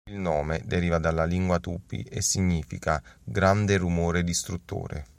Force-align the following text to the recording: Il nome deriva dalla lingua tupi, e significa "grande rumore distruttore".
Il 0.09 0.17
nome 0.17 0.63
deriva 0.65 0.97
dalla 0.97 1.25
lingua 1.25 1.59
tupi, 1.59 2.01
e 2.01 2.23
significa 2.23 2.99
"grande 3.23 3.77
rumore 3.77 4.23
distruttore". 4.23 5.05